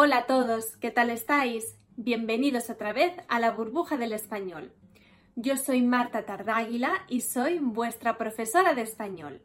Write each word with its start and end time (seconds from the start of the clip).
Hola 0.00 0.18
a 0.18 0.26
todos, 0.26 0.76
¿qué 0.76 0.92
tal 0.92 1.10
estáis? 1.10 1.76
Bienvenidos 1.96 2.70
otra 2.70 2.92
vez 2.92 3.14
a 3.26 3.40
la 3.40 3.50
burbuja 3.50 3.96
del 3.96 4.12
español. 4.12 4.70
Yo 5.34 5.56
soy 5.56 5.82
Marta 5.82 6.24
Tardáguila 6.24 6.92
y 7.08 7.22
soy 7.22 7.58
vuestra 7.58 8.16
profesora 8.16 8.74
de 8.74 8.82
español. 8.82 9.42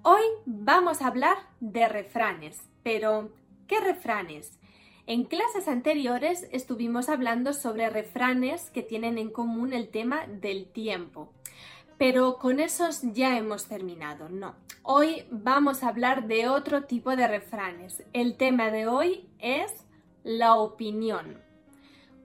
Hoy 0.00 0.22
vamos 0.46 1.02
a 1.02 1.08
hablar 1.08 1.36
de 1.60 1.90
refranes, 1.90 2.58
pero 2.82 3.34
¿qué 3.66 3.80
refranes? 3.80 4.58
En 5.06 5.24
clases 5.24 5.68
anteriores 5.68 6.48
estuvimos 6.52 7.10
hablando 7.10 7.52
sobre 7.52 7.90
refranes 7.90 8.70
que 8.70 8.82
tienen 8.82 9.18
en 9.18 9.28
común 9.28 9.74
el 9.74 9.90
tema 9.90 10.26
del 10.26 10.72
tiempo. 10.72 11.34
Pero 11.98 12.38
con 12.38 12.60
esos 12.60 13.02
ya 13.12 13.36
hemos 13.36 13.66
terminado, 13.66 14.30
no. 14.30 14.56
Hoy 14.82 15.24
vamos 15.30 15.84
a 15.84 15.88
hablar 15.88 16.26
de 16.26 16.48
otro 16.48 16.84
tipo 16.84 17.14
de 17.14 17.28
refranes. 17.28 18.02
El 18.12 18.36
tema 18.36 18.72
de 18.72 18.88
hoy 18.88 19.28
es 19.38 19.81
la 20.24 20.54
opinión. 20.54 21.42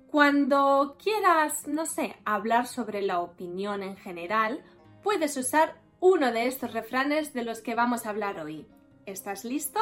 Cuando 0.09 0.97
quieras, 1.01 1.67
no 1.67 1.85
sé, 1.85 2.15
hablar 2.25 2.67
sobre 2.67 3.01
la 3.01 3.19
opinión 3.19 3.83
en 3.83 3.97
general, 3.97 4.63
puedes 5.03 5.35
usar 5.37 5.75
uno 5.99 6.31
de 6.31 6.47
estos 6.47 6.73
refranes 6.73 7.33
de 7.33 7.43
los 7.43 7.61
que 7.61 7.75
vamos 7.75 8.05
a 8.05 8.09
hablar 8.09 8.39
hoy. 8.39 8.65
¿Estás 9.05 9.43
listo? 9.43 9.79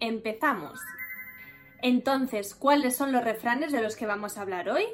Empezamos. 0.00 0.78
Entonces, 1.82 2.54
¿cuáles 2.54 2.96
son 2.96 3.12
los 3.12 3.24
refranes 3.24 3.72
de 3.72 3.82
los 3.82 3.96
que 3.96 4.06
vamos 4.06 4.36
a 4.36 4.42
hablar 4.42 4.68
hoy? 4.68 4.84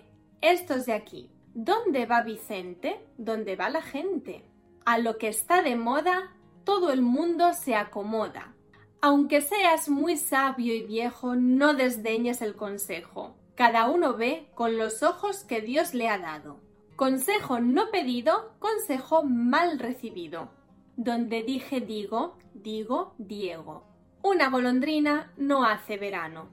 Estos 0.40 0.86
de 0.86 0.92
aquí. 0.92 1.30
¿Dónde 1.54 2.06
va 2.06 2.22
Vicente? 2.22 3.00
¿Dónde 3.16 3.56
va 3.56 3.70
la 3.70 3.82
gente? 3.82 4.44
A 4.84 4.98
lo 4.98 5.18
que 5.18 5.28
está 5.28 5.62
de 5.62 5.74
moda, 5.74 6.32
todo 6.64 6.92
el 6.92 7.02
mundo 7.02 7.54
se 7.54 7.74
acomoda. 7.74 8.54
Aunque 9.00 9.40
seas 9.40 9.88
muy 9.88 10.16
sabio 10.16 10.74
y 10.74 10.82
viejo, 10.82 11.36
no 11.36 11.74
desdeñes 11.74 12.42
el 12.42 12.56
consejo. 12.56 13.36
Cada 13.54 13.88
uno 13.88 14.14
ve 14.14 14.48
con 14.54 14.76
los 14.76 15.02
ojos 15.02 15.44
que 15.44 15.60
Dios 15.60 15.94
le 15.94 16.08
ha 16.08 16.18
dado. 16.18 16.60
Consejo 16.96 17.60
no 17.60 17.90
pedido, 17.90 18.54
consejo 18.58 19.22
mal 19.22 19.78
recibido. 19.78 20.50
Donde 20.96 21.42
dije 21.42 21.80
digo, 21.80 22.38
digo 22.54 23.14
Diego. 23.18 23.84
Una 24.22 24.48
golondrina 24.50 25.32
no 25.36 25.64
hace 25.64 25.98
verano. 25.98 26.48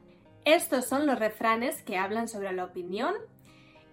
Estos 0.45 0.85
son 0.85 1.05
los 1.05 1.17
refranes 1.17 1.81
que 1.81 1.97
hablan 1.97 2.27
sobre 2.27 2.51
la 2.51 2.65
opinión 2.65 3.15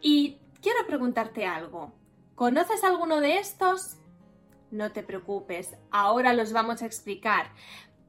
y 0.01 0.39
quiero 0.61 0.87
preguntarte 0.87 1.47
algo. 1.47 1.93
¿Conoces 2.35 2.83
alguno 2.83 3.21
de 3.21 3.39
estos? 3.39 3.97
No 4.71 4.93
te 4.93 5.03
preocupes, 5.03 5.77
ahora 5.91 6.33
los 6.33 6.53
vamos 6.53 6.83
a 6.83 6.87
explicar. 6.87 7.53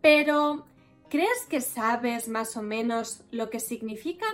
Pero, 0.02 0.66
¿crees 1.10 1.46
que 1.50 1.62
sabes 1.62 2.28
más 2.28 2.58
o 2.58 2.62
menos 2.62 3.24
lo 3.32 3.50
que 3.50 3.60
significan? 3.60 4.34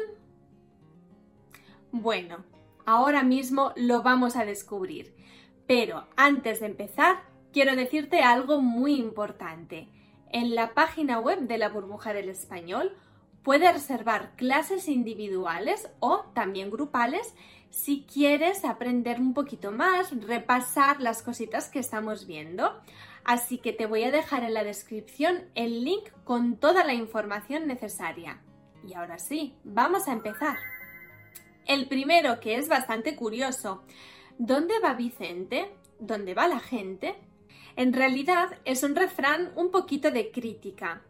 Bueno, 1.91 2.43
ahora 2.85 3.23
mismo 3.23 3.73
lo 3.75 4.01
vamos 4.01 4.35
a 4.35 4.45
descubrir. 4.45 5.13
Pero 5.67 6.07
antes 6.15 6.61
de 6.61 6.67
empezar, 6.67 7.23
quiero 7.51 7.75
decirte 7.75 8.21
algo 8.21 8.61
muy 8.61 8.95
importante. 8.95 9.89
En 10.31 10.55
la 10.55 10.73
página 10.73 11.19
web 11.19 11.41
de 11.41 11.57
la 11.57 11.69
burbuja 11.69 12.13
del 12.13 12.29
español 12.29 12.95
puedes 13.43 13.73
reservar 13.73 14.35
clases 14.35 14.87
individuales 14.87 15.89
o 15.99 16.25
también 16.33 16.69
grupales 16.69 17.33
si 17.69 18.05
quieres 18.11 18.65
aprender 18.65 19.19
un 19.19 19.33
poquito 19.33 19.71
más, 19.71 20.11
repasar 20.25 21.01
las 21.01 21.21
cositas 21.21 21.69
que 21.69 21.79
estamos 21.79 22.25
viendo. 22.25 22.73
Así 23.27 23.57
que 23.57 23.73
te 23.73 23.85
voy 23.85 24.05
a 24.05 24.11
dejar 24.11 24.45
en 24.45 24.53
la 24.53 24.63
descripción 24.63 25.49
el 25.53 25.83
link 25.83 26.09
con 26.23 26.55
toda 26.55 26.85
la 26.85 26.93
información 26.93 27.67
necesaria. 27.67 28.41
Y 28.87 28.93
ahora 28.93 29.19
sí, 29.19 29.53
vamos 29.65 30.07
a 30.07 30.13
empezar. 30.13 30.55
El 31.65 31.89
primero, 31.89 32.39
que 32.39 32.55
es 32.55 32.69
bastante 32.69 33.17
curioso. 33.17 33.83
¿Dónde 34.37 34.79
va 34.79 34.93
Vicente? 34.93 35.69
¿Dónde 35.99 36.35
va 36.35 36.47
la 36.47 36.61
gente? 36.61 37.15
En 37.75 37.91
realidad 37.91 38.59
es 38.63 38.81
un 38.83 38.95
refrán 38.95 39.51
un 39.57 39.71
poquito 39.71 40.09
de 40.09 40.31
crítica. 40.31 41.01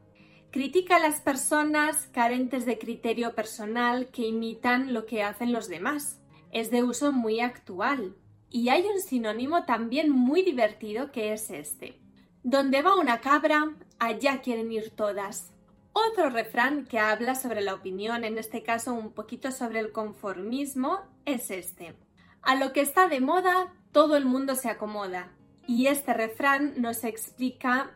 Critica 0.49 0.95
a 0.95 0.99
las 0.99 1.21
personas 1.21 2.07
carentes 2.07 2.65
de 2.65 2.79
criterio 2.79 3.35
personal 3.35 4.07
que 4.07 4.23
imitan 4.23 4.91
lo 4.91 5.05
que 5.05 5.21
hacen 5.21 5.53
los 5.53 5.67
demás 5.67 6.19
es 6.51 6.71
de 6.71 6.81
uso 6.81 7.11
muy 7.11 7.41
actual. 7.41 8.15
Y 8.49 8.69
hay 8.69 8.87
un 8.87 8.99
sinónimo 9.01 9.65
también 9.65 10.09
muy 10.09 10.41
divertido 10.41 11.11
que 11.11 11.33
es 11.33 11.51
este. 11.51 12.06
Donde 12.49 12.81
va 12.81 12.95
una 12.95 13.19
cabra, 13.19 13.73
allá 13.99 14.39
quieren 14.39 14.71
ir 14.71 14.91
todas. 14.91 15.51
Otro 15.91 16.29
refrán 16.29 16.85
que 16.85 16.97
habla 16.97 17.35
sobre 17.35 17.59
la 17.59 17.73
opinión, 17.73 18.23
en 18.23 18.37
este 18.37 18.63
caso 18.63 18.93
un 18.93 19.11
poquito 19.11 19.51
sobre 19.51 19.81
el 19.81 19.91
conformismo, 19.91 21.01
es 21.25 21.51
este. 21.51 21.93
A 22.41 22.55
lo 22.55 22.71
que 22.71 22.79
está 22.79 23.09
de 23.09 23.19
moda, 23.19 23.73
todo 23.91 24.15
el 24.15 24.23
mundo 24.23 24.55
se 24.55 24.69
acomoda. 24.69 25.33
Y 25.67 25.87
este 25.87 26.13
refrán 26.13 26.75
nos 26.77 27.03
explica 27.03 27.91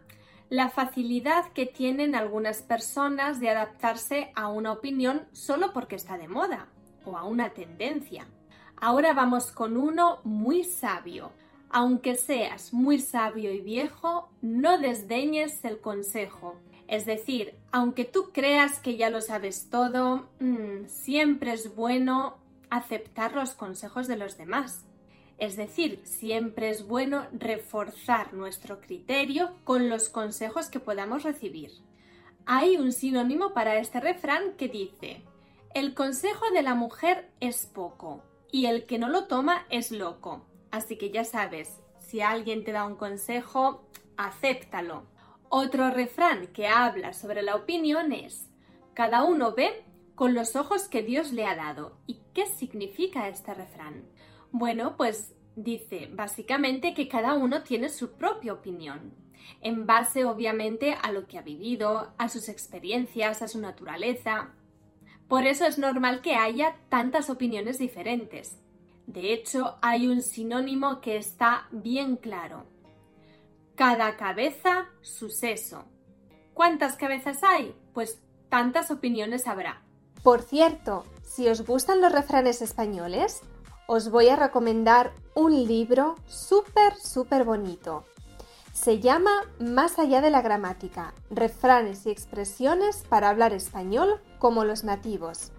la 0.50 0.68
facilidad 0.70 1.54
que 1.54 1.66
tienen 1.66 2.14
algunas 2.14 2.62
personas 2.62 3.40
de 3.40 3.52
adaptarse 3.52 4.34
a 4.36 4.50
una 4.50 4.74
opinión 4.74 5.30
solo 5.32 5.72
porque 5.72 5.96
está 5.96 6.18
de 6.18 6.28
moda 6.28 6.68
o 7.06 7.18
a 7.18 7.24
una 7.24 7.52
tendencia. 7.52 8.28
Ahora 8.76 9.14
vamos 9.14 9.54
con 9.54 9.78
uno 9.78 10.20
muy 10.26 10.66
sabio. 10.66 11.32
Aunque 11.74 12.16
seas 12.16 12.74
muy 12.74 13.00
sabio 13.00 13.54
y 13.54 13.62
viejo, 13.62 14.30
no 14.42 14.78
desdeñes 14.78 15.64
el 15.64 15.80
consejo. 15.80 16.56
Es 16.90 17.06
decir, 17.06 17.56
aunque 17.72 18.04
tú 18.04 18.32
creas 18.34 18.80
que 18.80 18.98
ya 18.98 19.10
lo 19.10 19.22
sabes 19.22 19.70
todo, 19.70 20.30
mm, 20.42 20.88
siempre 20.88 21.54
es 21.54 21.74
bueno 21.74 22.38
aceptar 22.70 23.34
los 23.34 23.54
consejos 23.54 24.08
de 24.08 24.18
los 24.18 24.38
demás. 24.38 24.86
Es 25.38 25.56
decir, 25.56 26.02
siempre 26.04 26.70
es 26.70 26.86
bueno 26.86 27.26
reforzar 27.32 28.34
nuestro 28.34 28.82
criterio 28.82 29.52
con 29.64 29.90
los 29.90 30.10
consejos 30.10 30.68
que 30.68 30.82
podamos 30.82 31.24
recibir. 31.24 31.72
Hay 32.46 32.76
un 32.76 32.92
sinónimo 32.92 33.54
para 33.54 33.78
este 33.78 34.02
refrán 34.02 34.54
que 34.58 34.68
dice, 34.68 35.24
el 35.74 35.94
consejo 35.94 36.52
de 36.54 36.64
la 36.64 36.76
mujer 36.76 37.30
es 37.40 37.66
poco, 37.66 38.24
y 38.52 38.66
el 38.66 38.86
que 38.86 39.00
no 39.00 39.08
lo 39.08 39.28
toma 39.28 39.66
es 39.70 39.92
loco. 39.92 40.46
Así 40.72 40.98
que 40.98 41.12
ya 41.12 41.26
sabes, 41.26 41.82
si 42.00 42.22
alguien 42.22 42.64
te 42.64 42.72
da 42.72 42.86
un 42.86 42.96
consejo, 42.96 43.88
acéptalo. 44.18 45.04
Otro 45.50 45.92
refrán 45.92 46.48
que 46.48 46.68
habla 46.68 47.14
sobre 47.14 47.42
la 47.42 47.56
opinión 47.56 48.14
es, 48.14 48.50
cada 48.94 49.24
uno 49.24 49.54
ve 49.54 49.84
con 50.16 50.34
los 50.34 50.56
ojos 50.56 50.88
que 50.88 51.04
Dios 51.04 51.34
le 51.34 51.46
ha 51.46 51.56
dado. 51.56 51.98
¿Y 52.08 52.20
qué 52.34 52.46
significa 52.46 53.28
este 53.28 53.54
refrán? 53.54 54.06
Bueno, 54.52 54.96
pues 54.96 55.34
dice 55.56 56.10
básicamente 56.12 56.94
que 56.94 57.08
cada 57.08 57.34
uno 57.34 57.64
tiene 57.64 57.90
su 57.90 58.14
propia 58.14 58.54
opinión, 58.54 59.14
en 59.62 59.86
base 59.86 60.24
obviamente 60.24 60.96
a 61.02 61.12
lo 61.12 61.28
que 61.28 61.38
ha 61.38 61.42
vivido, 61.42 62.14
a 62.18 62.30
sus 62.30 62.48
experiencias, 62.48 63.42
a 63.42 63.48
su 63.48 63.60
naturaleza. 63.60 64.54
Por 65.28 65.46
eso 65.46 65.66
es 65.66 65.78
normal 65.78 66.22
que 66.22 66.36
haya 66.36 66.78
tantas 66.90 67.30
opiniones 67.30 67.78
diferentes. 67.78 68.61
De 69.08 69.34
hecho, 69.34 69.78
hay 69.82 70.08
un 70.08 70.22
sinónimo 70.22 71.02
que 71.02 71.18
está 71.18 71.68
bien 71.72 72.16
claro. 72.16 72.66
Cada 73.76 74.16
cabeza 74.16 74.86
su 75.02 75.30
seso. 75.30 75.86
¿Cuántas 76.54 76.96
cabezas 76.96 77.44
hay? 77.44 77.76
Pues 77.94 78.22
tantas 78.50 78.92
opiniones 78.92 79.48
habrá. 79.48 79.82
Por 80.24 80.42
cierto, 80.42 81.06
si 81.24 81.48
os 81.48 81.66
gustan 81.66 82.02
los 82.02 82.12
refranes 82.12 82.62
españoles, 82.62 83.42
os 83.88 84.12
voy 84.12 84.30
a 84.30 84.36
recomendar 84.36 85.12
un 85.34 85.66
libro 85.66 86.16
súper, 86.28 86.96
súper 86.96 87.44
bonito. 87.44 88.06
Se 88.74 89.00
llama 89.00 89.32
Más 89.60 90.00
allá 90.00 90.22
de 90.22 90.30
la 90.30 90.42
gramática, 90.42 91.14
refranes 91.30 92.06
y 92.06 92.10
expresiones 92.10 93.04
para 93.10 93.30
hablar 93.30 93.54
español 93.54 94.22
como 94.40 94.64
los 94.64 94.84
nativos. 94.84 95.52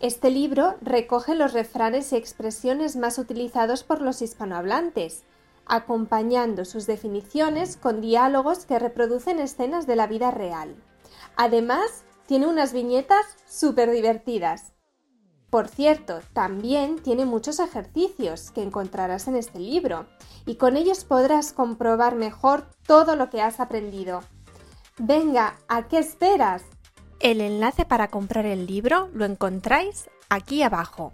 Este 0.00 0.30
libro 0.30 0.74
recoge 0.82 1.34
los 1.34 1.54
refranes 1.54 2.12
y 2.12 2.16
expresiones 2.16 2.96
más 2.96 3.18
utilizados 3.18 3.82
por 3.82 4.02
los 4.02 4.20
hispanohablantes, 4.20 5.24
acompañando 5.64 6.66
sus 6.66 6.86
definiciones 6.86 7.78
con 7.78 8.02
diálogos 8.02 8.66
que 8.66 8.78
reproducen 8.78 9.38
escenas 9.38 9.86
de 9.86 9.96
la 9.96 10.06
vida 10.06 10.30
real. 10.30 10.76
Además, 11.34 12.04
tiene 12.26 12.46
unas 12.46 12.74
viñetas 12.74 13.24
súper 13.46 13.90
divertidas. 13.90 14.74
Por 15.48 15.68
cierto, 15.68 16.20
también 16.34 16.96
tiene 16.96 17.24
muchos 17.24 17.58
ejercicios 17.58 18.50
que 18.50 18.62
encontrarás 18.62 19.28
en 19.28 19.36
este 19.36 19.60
libro 19.60 20.06
y 20.44 20.56
con 20.56 20.76
ellos 20.76 21.04
podrás 21.04 21.54
comprobar 21.54 22.16
mejor 22.16 22.66
todo 22.86 23.16
lo 23.16 23.30
que 23.30 23.40
has 23.40 23.60
aprendido. 23.60 24.20
Venga, 24.98 25.56
¿a 25.68 25.88
qué 25.88 25.98
esperas? 25.98 26.64
El 27.20 27.40
enlace 27.40 27.84
para 27.84 28.08
comprar 28.08 28.44
el 28.44 28.66
libro 28.66 29.08
lo 29.14 29.24
encontráis 29.24 30.10
aquí 30.28 30.62
abajo. 30.62 31.12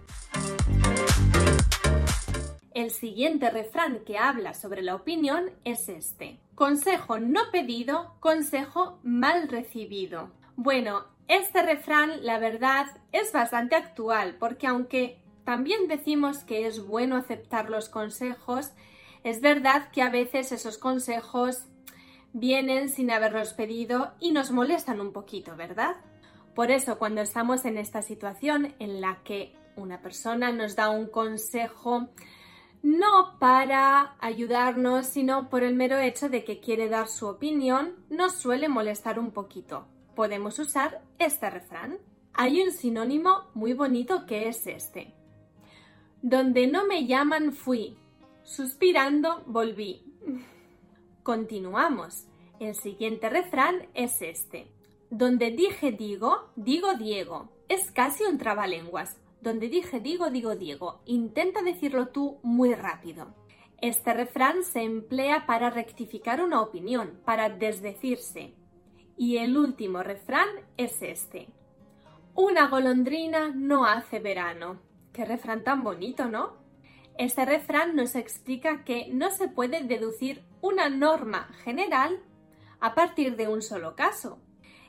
El 2.73 2.91
siguiente 2.91 3.49
refrán 3.49 3.99
que 4.05 4.17
habla 4.17 4.53
sobre 4.53 4.81
la 4.81 4.95
opinión 4.95 5.51
es 5.63 5.87
este. 5.89 6.39
Consejo 6.55 7.19
no 7.19 7.41
pedido, 7.51 8.15
consejo 8.19 8.99
mal 9.03 9.47
recibido. 9.47 10.31
Bueno, 10.55 11.05
Este 11.29 11.63
refrán, 11.63 12.25
la 12.25 12.37
verdad, 12.37 12.87
es 13.13 13.31
bastante 13.31 13.75
actual 13.75 14.35
porque 14.39 14.67
aunque 14.67 15.21
también 15.45 15.87
decimos 15.87 16.39
que 16.39 16.67
es 16.67 16.85
bueno 16.85 17.15
aceptar 17.15 17.69
los 17.69 17.87
consejos, 17.87 18.71
es 19.23 19.39
verdad 19.39 19.89
que 19.91 20.01
a 20.01 20.09
veces 20.09 20.51
esos 20.51 20.77
consejos 20.77 21.65
vienen 22.33 22.89
sin 22.89 23.11
haberlos 23.11 23.53
pedido 23.53 24.13
y 24.19 24.31
nos 24.31 24.51
molestan 24.51 24.99
un 24.99 25.13
poquito, 25.13 25.55
¿verdad? 25.55 25.95
Por 26.55 26.71
eso, 26.71 26.99
cuando 26.99 27.21
estamos 27.21 27.65
en 27.65 27.77
esta 27.77 28.01
situación 28.01 28.75
en 28.79 29.01
la 29.01 29.19
que 29.23 29.55
una 29.75 30.01
persona 30.01 30.51
nos 30.51 30.75
da 30.75 30.89
un 30.89 31.07
consejo 31.07 32.09
no 32.83 33.39
para 33.39 34.15
ayudarnos, 34.19 35.07
sino 35.07 35.49
por 35.49 35.63
el 35.63 35.73
mero 35.73 35.97
hecho 35.97 36.27
de 36.27 36.43
que 36.43 36.59
quiere 36.59 36.89
dar 36.89 37.07
su 37.07 37.27
opinión, 37.27 37.95
nos 38.09 38.33
suele 38.33 38.67
molestar 38.67 39.19
un 39.19 39.31
poquito. 39.31 39.87
Podemos 40.15 40.59
usar 40.59 41.01
este 41.17 41.49
refrán. 41.49 41.97
Hay 42.33 42.61
un 42.61 42.71
sinónimo 42.71 43.45
muy 43.53 43.73
bonito 43.73 44.25
que 44.25 44.49
es 44.49 44.67
este. 44.67 45.13
Donde 46.21 46.67
no 46.67 46.85
me 46.85 47.07
llaman 47.07 47.53
fui, 47.53 47.97
suspirando 48.43 49.43
volví. 49.45 50.03
Continuamos. 51.23 52.27
El 52.59 52.75
siguiente 52.75 53.29
refrán 53.29 53.87
es 53.93 54.21
este. 54.21 54.67
Donde 55.09 55.51
dije 55.51 55.93
digo, 55.93 56.49
digo 56.57 56.95
Diego. 56.95 57.47
Es 57.69 57.91
casi 57.91 58.25
un 58.25 58.37
trabalenguas. 58.37 59.21
Donde 59.39 59.69
dije 59.69 60.01
digo, 60.01 60.29
digo 60.29 60.57
Diego. 60.57 60.99
Intenta 61.05 61.61
decirlo 61.61 62.09
tú 62.09 62.39
muy 62.43 62.73
rápido. 62.75 63.33
Este 63.79 64.13
refrán 64.13 64.65
se 64.65 64.81
emplea 64.81 65.45
para 65.45 65.69
rectificar 65.69 66.43
una 66.43 66.61
opinión, 66.61 67.21
para 67.23 67.47
desdecirse. 67.49 68.53
Y 69.15 69.37
el 69.37 69.55
último 69.55 70.03
refrán 70.03 70.49
es 70.75 71.01
este. 71.01 71.47
Una 72.35 72.67
golondrina 72.67 73.49
no 73.55 73.85
hace 73.85 74.19
verano. 74.19 74.81
Qué 75.13 75.23
refrán 75.23 75.63
tan 75.63 75.83
bonito, 75.83 76.25
¿no? 76.25 76.62
Este 77.17 77.45
refrán 77.45 77.95
nos 77.95 78.15
explica 78.15 78.83
que 78.83 79.07
no 79.11 79.29
se 79.29 79.47
puede 79.47 79.83
deducir 79.83 80.43
una 80.61 80.89
norma 80.89 81.49
general 81.63 82.19
a 82.79 82.95
partir 82.95 83.35
de 83.35 83.47
un 83.47 83.61
solo 83.61 83.95
caso. 83.95 84.39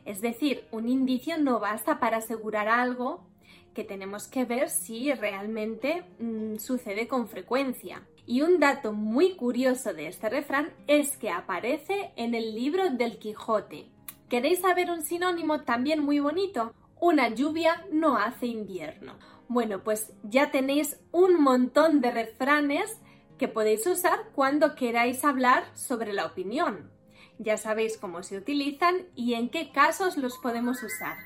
Es 0.04 0.20
decir, 0.20 0.66
un 0.70 0.88
indicio 0.88 1.38
no 1.38 1.60
basta 1.60 2.00
para 2.00 2.18
asegurar 2.18 2.68
algo 2.68 3.26
que 3.74 3.84
tenemos 3.84 4.26
que 4.28 4.44
ver 4.44 4.70
si 4.70 5.12
realmente 5.12 6.04
mm, 6.18 6.56
sucede 6.56 7.08
con 7.08 7.28
frecuencia. 7.28 8.02
Y 8.26 8.40
un 8.40 8.58
dato 8.58 8.92
muy 8.92 9.36
curioso 9.36 9.92
de 9.92 10.08
este 10.08 10.30
refrán 10.30 10.72
es 10.86 11.18
que 11.18 11.30
aparece 11.30 12.12
en 12.16 12.34
el 12.34 12.54
libro 12.54 12.88
del 12.90 13.18
Quijote. 13.18 13.86
¿Queréis 14.30 14.60
saber 14.60 14.90
un 14.90 15.02
sinónimo 15.02 15.62
también 15.62 16.00
muy 16.00 16.20
bonito? 16.20 16.72
Una 17.00 17.28
lluvia 17.28 17.84
no 17.92 18.16
hace 18.16 18.46
invierno. 18.46 19.14
Bueno, 19.48 19.84
pues 19.84 20.12
ya 20.22 20.50
tenéis 20.50 20.98
un 21.12 21.42
montón 21.42 22.00
de 22.00 22.10
refranes 22.10 23.00
que 23.38 23.48
podéis 23.48 23.86
usar 23.86 24.30
cuando 24.34 24.74
queráis 24.74 25.24
hablar 25.24 25.64
sobre 25.74 26.12
la 26.12 26.26
opinión. 26.26 26.90
Ya 27.38 27.56
sabéis 27.56 27.98
cómo 27.98 28.22
se 28.22 28.36
utilizan 28.36 29.06
y 29.14 29.34
en 29.34 29.50
qué 29.50 29.70
casos 29.72 30.16
los 30.16 30.38
podemos 30.38 30.82
usar. 30.82 31.18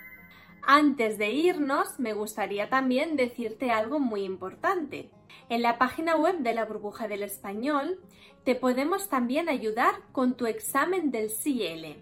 Antes 0.63 1.17
de 1.19 1.31
irnos, 1.31 1.99
me 1.99 2.13
gustaría 2.13 2.69
también 2.69 3.17
decirte 3.17 3.71
algo 3.71 4.01
muy 4.01 4.25
importante. 4.25 5.11
En 5.49 5.63
la 5.63 5.79
página 5.79 6.17
web 6.17 6.39
de 6.41 6.55
la 6.55 6.65
burbuja 6.65 7.09
del 7.09 7.23
español 7.23 8.01
te 8.45 8.55
podemos 8.55 9.09
también 9.09 9.49
ayudar 9.49 9.95
con 10.13 10.37
tu 10.37 10.47
examen 10.47 11.11
del 11.11 11.29
CL. 11.29 11.97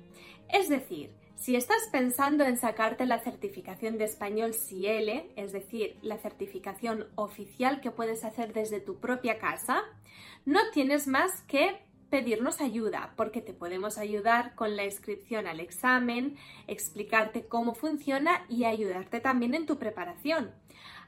Es 0.49 0.69
decir, 0.69 1.13
si 1.37 1.55
estás 1.55 1.88
pensando 1.93 2.44
en 2.44 2.56
sacarte 2.56 3.05
la 3.05 3.21
certificación 3.21 3.99
de 3.99 4.05
español 4.05 4.53
CL, 4.53 5.31
es 5.37 5.53
decir, 5.53 5.97
la 6.00 6.17
certificación 6.17 7.06
oficial 7.15 7.81
que 7.81 7.91
puedes 7.91 8.25
hacer 8.25 8.55
desde 8.55 8.81
tu 8.81 8.99
propia 8.99 9.38
casa, 9.38 9.83
no 10.47 10.61
tienes 10.73 11.06
más 11.06 11.43
que 11.43 11.83
pedirnos 12.09 12.61
ayuda, 12.61 13.12
porque 13.17 13.43
te 13.43 13.53
podemos 13.53 13.99
ayudar 13.99 14.55
con 14.55 14.77
la 14.77 14.85
inscripción 14.85 15.47
al 15.47 15.61
examen, 15.61 16.37
explicarte 16.67 17.47
cómo 17.47 17.75
funciona 17.75 18.47
y 18.49 18.65
ayudarte 18.65 19.21
también 19.21 19.55
en 19.55 19.67
tu 19.67 19.79
preparación. 19.79 20.53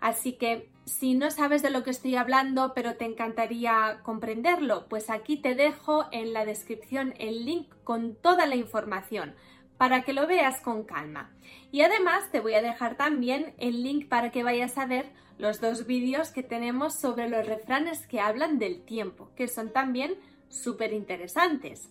Así 0.00 0.34
que 0.34 0.70
si 0.84 1.14
no 1.14 1.30
sabes 1.30 1.62
de 1.62 1.70
lo 1.70 1.82
que 1.82 1.90
estoy 1.90 2.16
hablando, 2.16 2.72
pero 2.74 2.96
te 2.96 3.04
encantaría 3.04 4.00
comprenderlo, 4.02 4.88
pues 4.88 5.08
aquí 5.08 5.36
te 5.36 5.54
dejo 5.54 6.06
en 6.12 6.32
la 6.32 6.44
descripción 6.44 7.14
el 7.18 7.46
link 7.46 7.72
con 7.84 8.14
toda 8.14 8.46
la 8.46 8.56
información 8.56 9.34
para 9.78 10.02
que 10.02 10.12
lo 10.12 10.26
veas 10.26 10.60
con 10.60 10.84
calma. 10.84 11.30
Y 11.72 11.82
además 11.82 12.30
te 12.30 12.40
voy 12.40 12.54
a 12.54 12.62
dejar 12.62 12.96
también 12.96 13.54
el 13.58 13.82
link 13.82 14.08
para 14.08 14.30
que 14.30 14.42
vayas 14.42 14.76
a 14.76 14.86
ver 14.86 15.10
los 15.38 15.60
dos 15.60 15.86
vídeos 15.86 16.30
que 16.30 16.42
tenemos 16.42 16.98
sobre 16.98 17.28
los 17.28 17.46
refranes 17.46 18.06
que 18.06 18.20
hablan 18.20 18.58
del 18.58 18.84
tiempo, 18.84 19.30
que 19.36 19.48
son 19.48 19.72
también 19.72 20.16
súper 20.48 20.92
interesantes. 20.92 21.88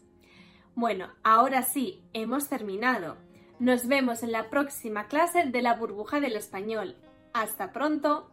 Bueno, 0.75 1.09
ahora 1.23 1.63
sí, 1.63 2.03
hemos 2.13 2.49
terminado. 2.49 3.17
Nos 3.59 3.87
vemos 3.87 4.21
en 4.21 4.31
la 4.31 4.49
próxima 4.49 5.07
clase 5.07 5.45
de 5.45 5.61
la 5.61 5.73
burbuja 5.73 6.19
del 6.19 6.35
español. 6.35 6.95
Hasta 7.33 7.71
pronto. 7.71 8.29